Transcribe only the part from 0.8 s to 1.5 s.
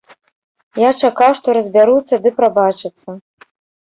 Я чакаў, што